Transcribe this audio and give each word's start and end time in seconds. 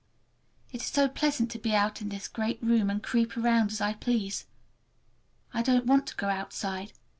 It 0.71 0.81
is 0.81 0.87
so 0.87 1.07
pleasant 1.07 1.51
to 1.51 1.59
be 1.59 1.75
out 1.75 2.01
in 2.01 2.09
this 2.09 2.27
great 2.27 2.57
room 2.63 2.89
and 2.89 3.03
creep 3.03 3.37
around 3.37 3.69
as 3.69 3.81
I 3.81 3.93
please! 3.93 4.47
I 5.53 5.61
don't 5.61 5.85
want 5.85 6.07
to 6.07 6.15
go 6.15 6.27
outside. 6.27 6.93